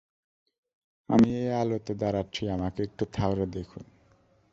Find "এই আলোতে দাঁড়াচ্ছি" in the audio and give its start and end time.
1.41-2.43